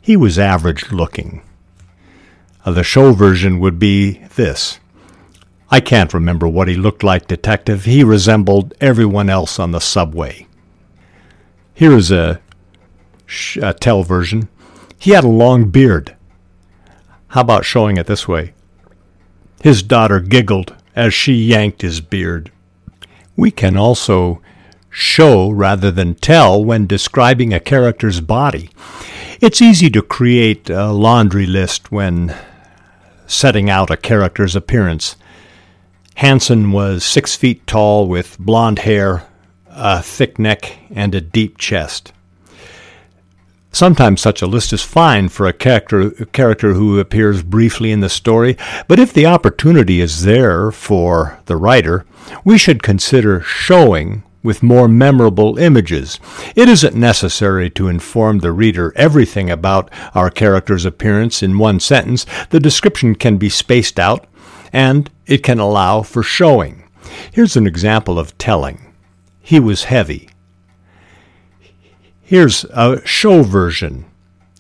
He 0.01 0.17
was 0.17 0.39
average 0.39 0.91
looking. 0.91 1.43
Uh, 2.65 2.71
the 2.71 2.83
show 2.83 3.13
version 3.13 3.59
would 3.59 3.77
be 3.77 4.19
this. 4.35 4.79
I 5.69 5.79
can't 5.81 6.13
remember 6.13 6.47
what 6.47 6.67
he 6.67 6.75
looked 6.75 7.03
like, 7.03 7.27
detective. 7.27 7.85
He 7.85 8.03
resembled 8.03 8.73
everyone 8.79 9.29
else 9.29 9.59
on 9.59 9.71
the 9.71 9.81
subway. 9.81 10.47
Here 11.73 11.93
is 11.93 12.09
a, 12.09 12.41
sh- 13.25 13.57
a 13.57 13.73
tell 13.73 14.03
version. 14.03 14.47
He 14.97 15.11
had 15.11 15.23
a 15.23 15.29
long 15.29 15.69
beard. 15.69 16.15
How 17.29 17.41
about 17.41 17.65
showing 17.65 17.97
it 17.97 18.07
this 18.07 18.27
way? 18.27 18.53
His 19.61 19.83
daughter 19.83 20.19
giggled 20.19 20.75
as 20.95 21.13
she 21.13 21.33
yanked 21.33 21.81
his 21.81 21.99
beard. 22.01 22.51
We 23.35 23.51
can 23.51 23.75
also 23.75 24.41
show 24.89 25.49
rather 25.49 25.91
than 25.91 26.15
tell 26.15 26.63
when 26.63 26.87
describing 26.87 27.53
a 27.53 27.59
character's 27.59 28.21
body. 28.21 28.69
It's 29.39 29.61
easy 29.61 29.89
to 29.91 30.01
create 30.01 30.69
a 30.69 30.91
laundry 30.91 31.45
list 31.45 31.91
when 31.91 32.35
setting 33.27 33.69
out 33.69 33.91
a 33.91 33.97
character's 33.97 34.55
appearance. 34.55 35.15
Hansen 36.17 36.71
was 36.71 37.03
six 37.03 37.35
feet 37.35 37.67
tall 37.67 38.07
with 38.07 38.39
blond 38.39 38.79
hair, 38.79 39.27
a 39.69 40.01
thick 40.01 40.39
neck, 40.39 40.79
and 40.89 41.13
a 41.13 41.21
deep 41.21 41.59
chest. 41.59 42.11
Sometimes 43.71 44.19
such 44.19 44.41
a 44.41 44.47
list 44.47 44.73
is 44.73 44.81
fine 44.81 45.29
for 45.29 45.45
a 45.45 45.53
character, 45.53 46.09
character 46.33 46.73
who 46.73 46.97
appears 46.97 47.43
briefly 47.43 47.91
in 47.91 47.99
the 47.99 48.09
story, 48.09 48.57
but 48.87 48.97
if 48.97 49.13
the 49.13 49.27
opportunity 49.27 50.01
is 50.01 50.23
there 50.23 50.71
for 50.71 51.39
the 51.45 51.55
writer, 51.55 52.03
we 52.43 52.57
should 52.57 52.81
consider 52.81 53.41
showing 53.41 54.23
with 54.41 54.63
more 54.63 54.87
memorable 54.87 55.59
images. 55.59 56.19
It 56.55 56.67
isn't 56.67 56.95
necessary 56.95 57.69
to 57.69 57.89
inform 57.89 58.39
the 58.39 58.51
reader 58.51 58.91
everything 58.95 59.51
about 59.51 59.91
our 60.15 60.31
character's 60.31 60.83
appearance 60.83 61.43
in 61.43 61.59
one 61.59 61.79
sentence. 61.79 62.25
The 62.49 62.59
description 62.59 63.13
can 63.13 63.37
be 63.37 63.49
spaced 63.49 63.99
out, 63.99 64.25
and 64.73 65.11
it 65.27 65.43
can 65.43 65.59
allow 65.59 66.01
for 66.01 66.23
showing. 66.23 66.83
Here's 67.31 67.55
an 67.55 67.67
example 67.67 68.17
of 68.17 68.37
telling. 68.37 68.93
He 69.39 69.59
was 69.59 69.85
heavy. 69.85 70.29
Here's 72.21 72.65
a 72.65 73.05
show 73.05 73.43
version. 73.43 74.05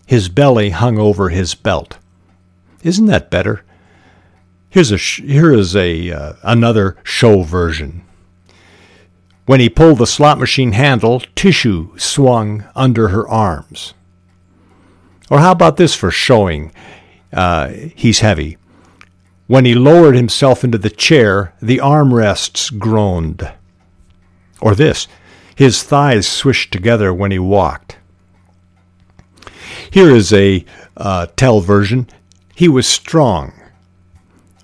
His 0.05 0.29
belly 0.29 0.69
hung 0.69 0.97
over 0.97 1.29
his 1.29 1.55
belt. 1.55 1.97
Isn't 2.83 3.07
that 3.07 3.31
better? 3.31 3.63
Here's 4.69 4.91
a 4.91 4.97
here 4.97 5.51
is 5.51 5.75
a 5.75 6.11
uh, 6.11 6.33
another 6.43 6.97
show 7.03 7.41
version. 7.41 8.03
When 9.45 9.59
he 9.59 9.69
pulled 9.69 9.97
the 9.97 10.07
slot 10.07 10.39
machine 10.39 10.73
handle, 10.73 11.21
tissue 11.35 11.97
swung 11.97 12.65
under 12.75 13.09
her 13.09 13.27
arms. 13.27 13.93
Or 15.29 15.39
how 15.39 15.51
about 15.51 15.77
this 15.77 15.95
for 15.95 16.11
showing 16.11 16.71
uh, 17.33 17.69
he's 17.95 18.19
heavy? 18.19 18.57
When 19.47 19.63
he 19.63 19.73
lowered 19.73 20.15
himself 20.15 20.63
into 20.63 20.77
the 20.77 20.89
chair, 20.89 21.53
the 21.61 21.77
armrests 21.77 22.77
groaned. 22.77 23.49
Or 24.59 24.75
this, 24.75 25.07
his 25.55 25.83
thighs 25.83 26.27
swished 26.27 26.71
together 26.71 27.13
when 27.13 27.31
he 27.31 27.39
walked. 27.39 27.97
Here 29.89 30.11
is 30.11 30.33
a 30.33 30.65
uh, 30.97 31.27
tell 31.37 31.61
version. 31.61 32.07
He 32.53 32.67
was 32.67 32.87
strong. 32.87 33.53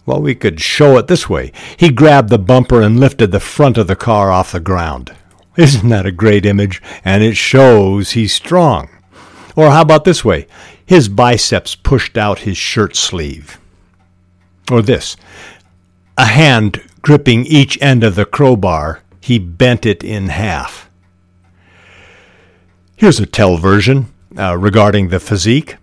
Well, 0.05 0.21
we 0.21 0.35
could 0.35 0.59
show 0.59 0.97
it 0.97 1.07
this 1.07 1.29
way. 1.29 1.53
He 1.77 1.89
grabbed 1.89 2.29
the 2.29 2.37
bumper 2.37 2.81
and 2.81 2.99
lifted 2.99 3.31
the 3.31 3.39
front 3.39 3.77
of 3.77 3.87
the 3.87 3.95
car 3.95 4.31
off 4.31 4.51
the 4.51 4.59
ground. 4.59 5.15
Isn't 5.55 5.89
that 5.89 6.05
a 6.05 6.11
great 6.11 6.45
image? 6.45 6.81
And 7.05 7.23
it 7.23 7.37
shows 7.37 8.11
he's 8.11 8.33
strong. 8.33 8.89
Or 9.55 9.69
how 9.69 9.81
about 9.81 10.03
this 10.03 10.25
way? 10.25 10.47
His 10.85 11.07
biceps 11.07 11.75
pushed 11.75 12.17
out 12.17 12.39
his 12.39 12.57
shirt 12.57 12.97
sleeve. 12.97 13.59
Or 14.71 14.81
this 14.81 15.17
a 16.17 16.25
hand 16.25 16.81
gripping 17.01 17.45
each 17.45 17.81
end 17.81 18.03
of 18.03 18.15
the 18.15 18.25
crowbar 18.25 19.01
he 19.19 19.39
bent 19.39 19.85
it 19.85 20.03
in 20.03 20.27
half. 20.27 20.89
Here's 22.97 23.21
a 23.21 23.25
tell 23.25 23.57
version 23.57 24.13
uh, 24.37 24.57
regarding 24.57 25.07
the 25.07 25.19
physique. 25.19 25.77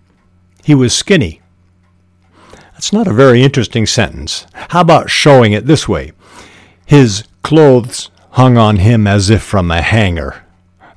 He 0.63 0.75
was 0.75 0.95
skinny. 0.95 1.41
That's 2.73 2.93
not 2.93 3.07
a 3.07 3.13
very 3.13 3.41
interesting 3.41 3.87
sentence. 3.87 4.45
How 4.53 4.81
about 4.81 5.09
showing 5.09 5.53
it 5.53 5.65
this 5.65 5.87
way? 5.87 6.11
His 6.85 7.23
clothes 7.41 8.11
hung 8.31 8.57
on 8.57 8.77
him 8.77 9.07
as 9.07 9.29
if 9.29 9.41
from 9.41 9.71
a 9.71 9.81
hanger. 9.81 10.43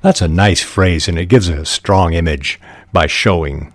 That's 0.01 0.21
a 0.21 0.27
nice 0.27 0.61
phrase, 0.61 1.07
and 1.07 1.17
it 1.17 1.25
gives 1.25 1.49
a 1.49 1.65
strong 1.65 2.13
image 2.13 2.59
by 2.93 3.07
showing. 3.07 3.73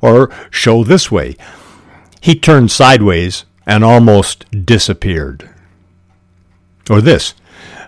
Or 0.00 0.30
show 0.50 0.84
this 0.84 1.10
way. 1.10 1.36
He 2.20 2.36
turned 2.36 2.70
sideways 2.70 3.44
and 3.66 3.84
almost 3.84 4.44
disappeared. 4.64 5.48
Or 6.90 7.00
this 7.00 7.34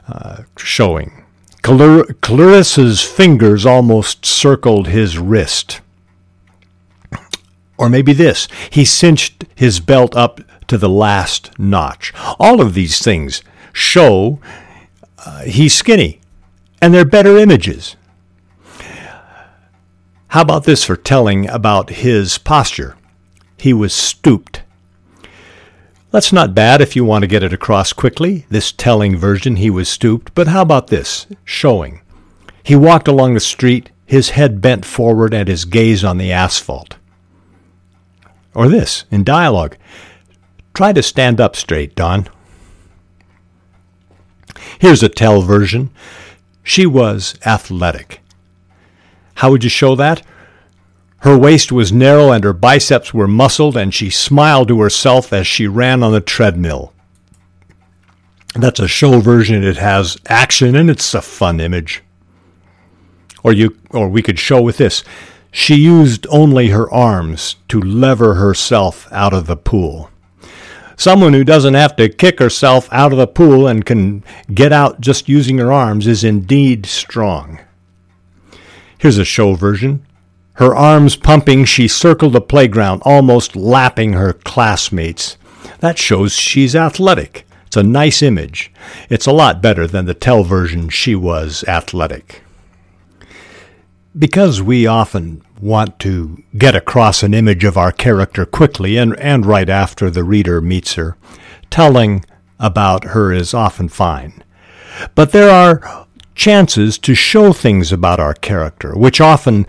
uh, 0.09 0.43
showing. 0.57 1.25
Clarissa's 1.63 3.01
fingers 3.03 3.65
almost 3.65 4.27
circled 4.27 4.89
his 4.89 5.19
wrist. 5.19 5.81
Or 7.77 7.89
maybe 7.89 8.13
this 8.13 8.49
he 8.71 8.85
cinched 8.85 9.45
his 9.55 9.81
belt 9.81 10.15
up 10.15 10.41
to 10.69 10.79
the 10.79 10.89
last 10.89 11.59
notch. 11.59 12.13
All 12.39 12.61
of 12.61 12.75
these 12.75 13.03
things 13.03 13.43
show 13.73 14.41
uh, 15.25 15.43
he's 15.45 15.75
skinny, 15.75 16.21
and 16.81 16.93
they're 16.93 17.05
better 17.05 17.37
images. 17.39 17.97
How 20.29 20.43
about 20.43 20.65
this 20.65 20.85
for 20.85 20.97
telling 20.97 21.49
about 21.49 21.91
his 21.91 22.39
posture? 22.39 22.97
He 23.57 23.73
was 23.73 23.95
stooped. 23.95 24.54
That's 26.15 26.33
not 26.33 26.55
bad 26.55 26.81
if 26.81 26.95
you 26.95 27.05
want 27.05 27.23
to 27.23 27.27
get 27.27 27.43
it 27.43 27.53
across 27.53 27.93
quickly. 27.93 28.47
This 28.49 28.71
telling 28.71 29.17
version, 29.17 29.57
he 29.57 29.69
was 29.69 29.89
stooped. 29.89 30.33
But 30.33 30.47
how 30.47 30.63
about 30.63 30.87
this? 30.87 31.27
Showing. 31.43 32.03
He 32.63 32.77
walked 32.77 33.09
along 33.09 33.35
the 33.35 33.41
street, 33.41 33.91
his 34.07 34.31
head 34.31 34.61
bent 34.61 34.85
forward 34.85 35.35
and 35.35 35.49
his 35.49 35.65
gaze 35.65 36.05
on 36.05 36.19
the 36.19 36.31
asphalt. 36.31 36.99
Or 38.55 38.69
this, 38.69 39.07
in 39.11 39.25
dialogue. 39.25 39.77
Try 40.73 40.93
to 40.93 41.03
stand 41.03 41.41
up 41.41 41.57
straight, 41.57 41.97
Don. 41.97 42.29
Here's 44.79 45.03
a 45.03 45.09
tell 45.09 45.43
version. 45.43 45.91
She 46.63 46.87
was 46.87 47.35
athletic. 47.45 48.21
How 49.35 49.51
would 49.51 49.65
you 49.65 49.71
show 49.71 49.97
that? 49.97 50.23
Her 51.25 51.39
waist 51.39 51.73
was 51.73 51.91
narrow 51.91 52.33
and 52.33 52.45
her 52.45 52.53
biceps 52.53 53.15
were 53.15 53.27
muscled, 53.27 53.79
and 53.79 53.95
she 53.95 54.11
smiled 54.11 54.69
to 54.69 54.83
herself 54.83 55.33
as 55.33 55.47
she 55.47 55.67
ran 55.67 56.03
on 56.03 56.13
the 56.13 56.21
treadmill. 56.21 56.93
That's 58.55 58.79
a 58.79 58.87
show 58.87 59.21
version. 59.21 59.65
It 59.65 59.79
has 59.79 60.19
action 60.29 60.77
and 60.77 60.91
it's 60.91 61.15
a 61.15 61.23
fun 61.23 61.61
image. 61.61 62.03
Or 63.43 63.55
you 63.55 63.75
or 63.89 64.07
we 64.11 64.21
could 64.21 64.39
show 64.39 64.61
with 64.61 64.77
this. 64.77 65.03
She 65.51 65.77
used 65.77 66.27
only 66.29 66.69
her 66.69 66.93
arms 66.93 67.57
to 67.69 67.81
lever 67.81 68.35
herself 68.35 69.11
out 69.11 69.33
of 69.33 69.47
the 69.47 69.57
pool. 69.57 70.11
Someone 70.95 71.33
who 71.33 71.43
doesn't 71.43 71.73
have 71.73 71.97
to 71.97 72.11
kick 72.11 72.39
herself 72.39 72.87
out 72.93 73.13
of 73.13 73.19
the 73.19 73.27
pool 73.27 73.67
and 73.67 73.87
can 73.87 74.23
get 74.53 74.75
out 74.75 75.01
just 75.01 75.27
using 75.27 75.57
her 75.57 75.73
arms 75.73 76.07
is 76.07 76.23
indeed 76.23 76.85
strong. 76.85 77.61
Here's 78.99 79.17
a 79.17 79.25
show 79.25 79.55
version. 79.55 80.05
Her 80.55 80.75
arms 80.75 81.17
pumping, 81.17 81.65
she 81.65 81.89
circled 81.89 82.33
the 82.33 82.41
playground, 82.41 83.03
almost 83.05 83.57
lapping 83.57 84.13
her 84.13 84.33
classmates. 84.33 85.37
That 85.81 85.99
shows 85.99 86.35
she's 86.35 86.77
athletic. 86.77 87.45
It's 87.67 87.77
a 87.77 87.83
nice 87.83 88.23
image. 88.23 88.73
It's 89.11 89.27
a 89.27 89.33
lot 89.33 89.61
better 89.61 89.87
than 89.89 90.05
the 90.07 90.15
tell 90.15 90.45
version 90.45 90.91
she 90.91 91.17
was 91.17 91.65
athletic. 91.67 92.43
Because 94.17 94.63
we 94.63 94.87
often 94.87 95.43
want 95.61 95.99
to 95.99 96.41
get 96.57 96.77
across 96.77 97.25
an 97.25 97.35
image 97.35 97.65
of 97.65 97.77
our 97.77 97.91
character 97.91 98.47
quickly 98.47 98.97
and, 98.97 99.19
and 99.19 99.45
right 99.45 99.69
after 99.69 100.09
the 100.09 100.23
reader 100.23 100.61
meets 100.61 100.95
her, 100.95 101.17
telling 101.69 102.25
about 102.61 103.07
her 103.07 103.33
is 103.33 103.55
often 103.55 103.89
fine. 103.89 104.45
But 105.17 105.33
there 105.33 105.51
are 105.51 106.07
chances 106.37 106.97
to 106.99 107.15
show 107.17 107.53
things 107.53 107.91
about 107.91 108.21
our 108.21 108.35
character, 108.35 108.95
which 108.95 109.21
often 109.21 109.67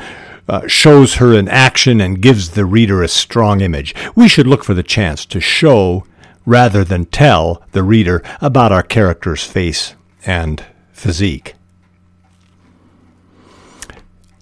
uh, 0.47 0.67
shows 0.67 1.15
her 1.15 1.33
in 1.33 1.47
action 1.47 1.99
and 1.99 2.21
gives 2.21 2.51
the 2.51 2.65
reader 2.65 3.01
a 3.01 3.07
strong 3.07 3.61
image. 3.61 3.95
We 4.15 4.27
should 4.27 4.47
look 4.47 4.63
for 4.63 4.73
the 4.73 4.83
chance 4.83 5.25
to 5.27 5.39
show 5.39 6.05
rather 6.45 6.83
than 6.83 7.05
tell 7.05 7.63
the 7.71 7.83
reader 7.83 8.21
about 8.41 8.71
our 8.71 8.83
character's 8.83 9.43
face 9.43 9.95
and 10.25 10.63
physique. 10.91 11.55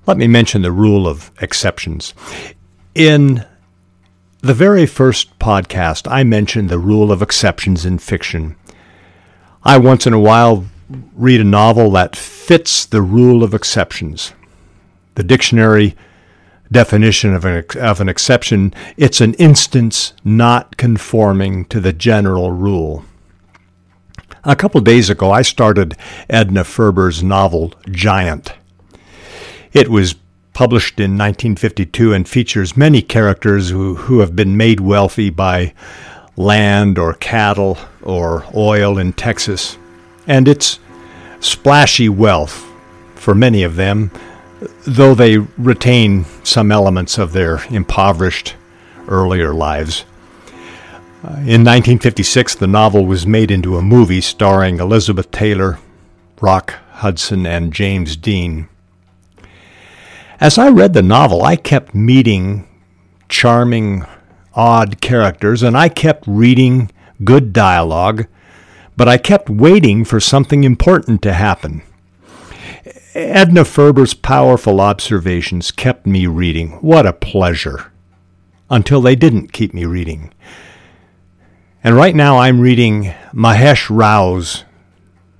Let 0.05 0.17
me 0.17 0.27
mention 0.27 0.61
the 0.61 0.71
rule 0.71 1.07
of 1.07 1.31
exceptions. 1.39 2.13
In 2.93 3.45
the 4.41 4.53
very 4.53 4.85
first 4.85 5.39
podcast, 5.39 6.11
I 6.11 6.25
mentioned 6.25 6.69
the 6.69 6.79
rule 6.79 7.11
of 7.11 7.21
exceptions 7.21 7.85
in 7.85 7.97
fiction. 7.99 8.57
I 9.63 9.77
once 9.77 10.05
in 10.05 10.11
a 10.11 10.19
while 10.19 10.65
read 11.15 11.39
a 11.39 11.45
novel 11.45 11.91
that 11.91 12.17
fits 12.17 12.85
the 12.85 13.01
rule 13.01 13.43
of 13.43 13.53
exceptions. 13.53 14.33
The 15.15 15.23
dictionary 15.23 15.95
definition 16.71 17.33
of 17.33 17.45
an, 17.45 17.63
of 17.79 18.01
an 18.01 18.09
exception, 18.09 18.73
it's 18.97 19.21
an 19.21 19.35
instance 19.35 20.13
not 20.23 20.77
conforming 20.77 21.65
to 21.65 21.79
the 21.79 21.93
general 21.93 22.51
rule. 22.51 23.05
A 24.43 24.55
couple 24.55 24.81
days 24.81 25.09
ago, 25.09 25.31
I 25.31 25.41
started 25.41 25.95
Edna 26.29 26.63
Ferber's 26.63 27.23
novel 27.23 27.73
Giant. 27.89 28.53
It 29.71 29.87
was 29.87 30.15
published 30.53 30.99
in 30.99 31.11
1952 31.11 32.13
and 32.13 32.27
features 32.27 32.77
many 32.77 33.01
characters 33.01 33.69
who, 33.69 33.95
who 33.95 34.19
have 34.19 34.35
been 34.35 34.57
made 34.57 34.79
wealthy 34.79 35.29
by 35.29 35.73
land 36.35 36.97
or 36.97 37.13
cattle 37.13 37.77
or 38.01 38.45
oil 38.55 38.97
in 38.97 39.13
Texas. 39.13 39.77
And 40.27 40.47
it's 40.47 40.79
splashy 41.39 42.09
wealth 42.09 42.65
for 43.15 43.33
many 43.33 43.63
of 43.63 43.75
them, 43.75 44.11
though 44.85 45.15
they 45.15 45.37
retain 45.37 46.25
some 46.43 46.71
elements 46.71 47.17
of 47.17 47.33
their 47.33 47.63
impoverished 47.69 48.55
earlier 49.07 49.53
lives. 49.53 50.05
Uh, 51.23 51.39
in 51.39 51.63
1956, 51.63 52.55
the 52.55 52.67
novel 52.67 53.05
was 53.05 53.25
made 53.25 53.49
into 53.49 53.77
a 53.77 53.81
movie 53.81 54.21
starring 54.21 54.79
Elizabeth 54.79 55.31
Taylor, 55.31 55.79
Rock 56.41 56.75
Hudson, 56.91 57.45
and 57.45 57.73
James 57.73 58.17
Dean. 58.17 58.67
As 60.39 60.57
I 60.57 60.69
read 60.69 60.93
the 60.93 61.01
novel, 61.01 61.43
I 61.43 61.55
kept 61.55 61.95
meeting 61.95 62.67
charming, 63.29 64.05
odd 64.53 65.01
characters, 65.01 65.63
and 65.63 65.77
I 65.77 65.89
kept 65.89 66.25
reading 66.27 66.91
good 67.23 67.53
dialogue, 67.53 68.27
but 68.95 69.07
I 69.07 69.17
kept 69.17 69.49
waiting 69.49 70.05
for 70.05 70.19
something 70.19 70.63
important 70.63 71.21
to 71.23 71.33
happen. 71.33 71.81
Edna 73.13 73.63
Ferber's 73.63 74.13
powerful 74.13 74.81
observations 74.81 75.71
kept 75.71 76.05
me 76.05 76.27
reading. 76.27 76.71
What 76.81 77.05
a 77.05 77.13
pleasure! 77.13 77.91
Until 78.69 79.01
they 79.01 79.15
didn't 79.15 79.53
keep 79.53 79.73
me 79.73 79.85
reading. 79.85 80.33
And 81.83 81.95
right 81.95 82.15
now 82.15 82.37
I'm 82.39 82.59
reading 82.59 83.13
Mahesh 83.33 83.89
Rao's 83.89 84.65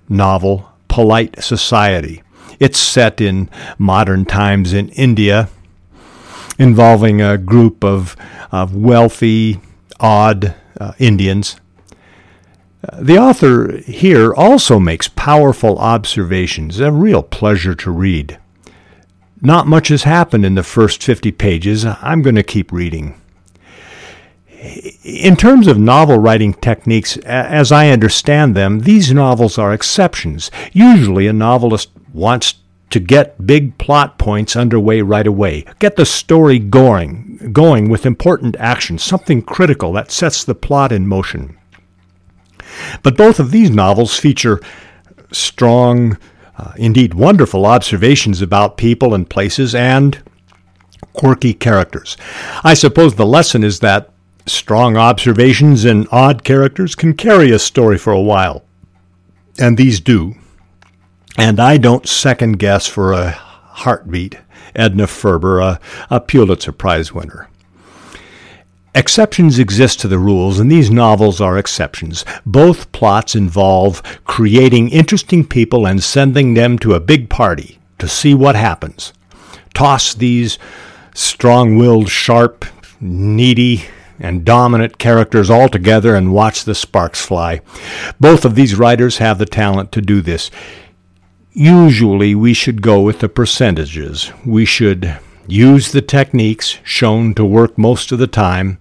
novel, 0.08 0.70
Polite 0.88 1.44
Society. 1.44 2.22
It's 2.60 2.80
set 2.80 3.20
in 3.20 3.50
modern 3.78 4.26
times 4.26 4.72
in 4.74 4.90
India, 4.90 5.50
involving 6.58 7.22
a 7.22 7.38
group 7.38 7.84
of, 7.84 8.16
of 8.52 8.76
wealthy, 8.76 9.60
odd 10.00 10.56
uh, 10.80 10.94
Indians. 11.00 11.58
The 12.92 13.18
author 13.18 13.78
here 13.78 14.34
also 14.34 14.78
makes 14.78 15.08
powerful 15.08 15.80
observations, 15.80 16.82
a 16.82 16.92
real 16.92 17.24
pleasure 17.24 17.76
to 17.76 17.92
read. 17.92 18.40
Not 19.42 19.68
much 19.68 19.88
has 19.88 20.04
happened 20.04 20.46
in 20.46 20.56
the 20.56 20.64
first 20.64 21.02
50 21.02 21.32
pages. 21.32 21.86
I'm 21.86 22.22
going 22.22 22.36
to 22.36 22.44
keep 22.44 22.72
reading. 22.72 23.20
In 25.04 25.36
terms 25.36 25.68
of 25.68 25.78
novel 25.78 26.18
writing 26.18 26.54
techniques, 26.54 27.18
as 27.18 27.72
I 27.72 27.90
understand 27.90 28.56
them, 28.56 28.82
these 28.82 29.14
novels 29.14 29.58
are 29.58 29.74
exceptions. 29.74 30.52
Usually, 30.72 31.28
a 31.28 31.34
novelist 31.34 31.90
wants 32.14 32.56
to 32.90 33.00
get 33.00 33.48
big 33.48 33.78
plot 33.78 34.18
points 34.18 34.56
underway 34.56 35.02
right 35.02 35.28
away, 35.28 35.66
get 35.80 35.96
the 35.96 36.06
story 36.06 36.60
going, 36.60 37.50
going 37.52 37.90
with 37.90 38.06
important 38.06 38.56
action, 38.60 38.98
something 38.98 39.42
critical 39.42 39.94
that 39.94 40.12
sets 40.12 40.44
the 40.44 40.56
plot 40.56 40.92
in 40.92 41.08
motion. 41.08 41.58
But 43.02 43.18
both 43.18 43.40
of 43.40 43.52
these 43.52 43.70
novels 43.70 44.18
feature 44.18 44.60
strong, 45.32 46.18
uh, 46.58 46.74
indeed 46.78 47.14
wonderful 47.14 47.66
observations 47.66 48.42
about 48.42 48.78
people 48.78 49.14
and 49.14 49.30
places 49.30 49.74
and 49.74 50.22
quirky 51.14 51.54
characters. 51.54 52.18
I 52.64 52.74
suppose 52.74 53.16
the 53.16 53.26
lesson 53.26 53.64
is 53.64 53.80
that 53.80 54.10
strong 54.46 54.98
observations 54.98 55.86
and 55.86 56.08
odd 56.12 56.44
characters 56.44 56.96
can 56.96 57.14
carry 57.14 57.52
a 57.52 57.60
story 57.60 57.98
for 57.98 58.12
a 58.12 58.22
while. 58.22 58.64
And 59.60 59.78
these 59.78 60.00
do. 60.00 60.36
And 61.38 61.60
I 61.60 61.78
don't 61.78 62.08
second 62.08 62.60
guess 62.60 62.88
for 62.88 63.14
a 63.14 63.32
heartbeat 63.32 64.38
Edna 64.76 65.08
Ferber, 65.08 65.60
a, 65.60 65.80
a 66.10 66.20
Pulitzer 66.20 66.72
Prize 66.72 67.14
winner. 67.14 67.48
Exceptions 68.96 69.58
exist 69.58 70.00
to 70.02 70.08
the 70.08 70.20
rules, 70.20 70.60
and 70.60 70.72
these 70.72 70.92
novels 70.92 71.42
are 71.42 71.58
exceptions. 71.58 72.24
Both 72.46 72.92
plots 72.92 73.36
involve 73.36 74.04
creating 74.24 74.90
interesting 74.90 75.46
people 75.46 75.88
and 75.88 76.04
sending 76.04 76.54
them 76.54 76.78
to 76.80 76.94
a 76.94 77.00
big 77.00 77.30
party 77.30 77.80
to 77.98 78.08
see 78.08 78.36
what 78.36 78.56
happens. 78.56 79.12
Toss 79.74 80.14
these 80.14 80.60
strong 81.16 81.78
willed, 81.78 82.10
sharp, 82.10 82.66
needy, 83.00 83.86
and 84.20 84.46
dominant 84.46 85.00
characters 85.00 85.50
all 85.50 85.70
together 85.70 86.16
and 86.16 86.32
watch 86.32 86.64
the 86.64 86.76
sparks 86.76 87.26
fly. 87.26 87.62
Both 88.20 88.46
of 88.46 88.54
these 88.54 88.76
writers 88.76 89.18
have 89.18 89.40
the 89.40 89.46
talent 89.46 89.92
to 89.94 90.02
do 90.02 90.22
this. 90.22 90.52
Usually, 91.52 92.36
we 92.36 92.54
should 92.54 92.82
go 92.82 93.02
with 93.02 93.20
the 93.20 93.30
percentages. 93.30 94.32
We 94.46 94.66
should 94.66 95.18
use 95.48 95.92
the 95.92 96.02
techniques 96.02 96.78
shown 96.84 97.34
to 97.36 97.44
work 97.44 97.78
most 97.78 98.12
of 98.12 98.20
the 98.20 98.28
time, 98.28 98.78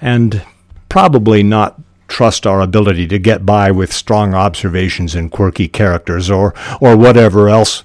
and 0.00 0.42
probably 0.88 1.42
not 1.42 1.80
trust 2.08 2.46
our 2.46 2.60
ability 2.60 3.06
to 3.06 3.18
get 3.18 3.44
by 3.44 3.70
with 3.70 3.92
strong 3.92 4.34
observations 4.34 5.14
and 5.14 5.30
quirky 5.30 5.68
characters 5.68 6.30
or, 6.30 6.54
or 6.80 6.96
whatever 6.96 7.48
else 7.48 7.84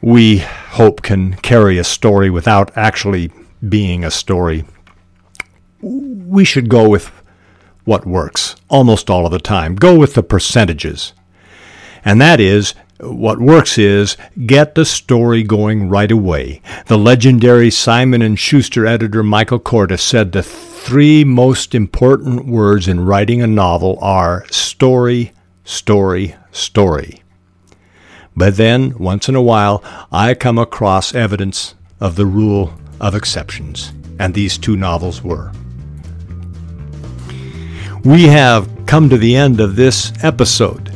we 0.00 0.38
hope 0.38 1.02
can 1.02 1.34
carry 1.36 1.78
a 1.78 1.84
story 1.84 2.30
without 2.30 2.70
actually 2.76 3.30
being 3.66 4.04
a 4.04 4.10
story. 4.10 4.64
We 5.80 6.44
should 6.44 6.68
go 6.68 6.88
with 6.88 7.10
what 7.84 8.06
works 8.06 8.56
almost 8.68 9.10
all 9.10 9.26
of 9.26 9.32
the 9.32 9.38
time. 9.38 9.76
Go 9.76 9.98
with 9.98 10.14
the 10.14 10.22
percentages. 10.22 11.12
And 12.04 12.20
that 12.20 12.40
is 12.40 12.74
what 13.00 13.40
works 13.40 13.78
is 13.78 14.16
get 14.46 14.74
the 14.74 14.84
story 14.84 15.42
going 15.42 15.88
right 15.88 16.10
away. 16.10 16.60
The 16.86 16.98
legendary 16.98 17.70
Simon 17.70 18.22
and 18.22 18.38
Schuster 18.38 18.86
editor 18.86 19.22
Michael 19.22 19.60
Korda 19.60 19.98
said 19.98 20.32
the 20.32 20.42
three 20.84 21.24
most 21.24 21.74
important 21.74 22.44
words 22.44 22.88
in 22.88 23.06
writing 23.06 23.40
a 23.40 23.46
novel 23.46 23.98
are 24.02 24.44
story, 24.50 25.32
story, 25.64 26.36
story. 26.52 27.22
But 28.36 28.58
then, 28.58 28.98
once 28.98 29.26
in 29.26 29.34
a 29.34 29.40
while, 29.40 29.82
I 30.12 30.34
come 30.34 30.58
across 30.58 31.14
evidence 31.14 31.74
of 32.00 32.16
the 32.16 32.26
rule 32.26 32.74
of 33.00 33.14
exceptions, 33.14 33.94
and 34.18 34.34
these 34.34 34.58
two 34.58 34.76
novels 34.76 35.22
were. 35.22 35.52
We 38.04 38.24
have 38.24 38.68
come 38.84 39.08
to 39.08 39.16
the 39.16 39.36
end 39.36 39.60
of 39.60 39.76
this 39.76 40.12
episode. 40.22 40.92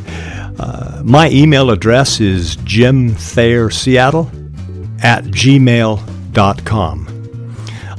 Uh, 0.58 1.00
my 1.02 1.30
email 1.30 1.70
address 1.70 2.20
is 2.20 2.58
jimthayerseattle 2.58 5.02
at 5.02 5.24
gmail.com. 5.24 7.17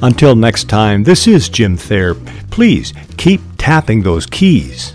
Until 0.02 0.34
next 0.34 0.68
time, 0.68 1.04
this 1.04 1.26
is 1.26 1.50
Jim 1.50 1.76
Thayer. 1.76 2.14
Please 2.50 2.94
keep 3.18 3.40
tapping 3.58 4.02
those 4.02 4.24
keys. 4.24 4.94